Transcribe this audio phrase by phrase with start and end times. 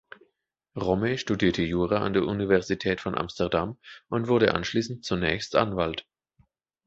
[0.75, 3.77] Romme studierte Jura an der Universität von Amsterdam
[4.09, 6.07] und wurde anschließend zunächst Anwalt.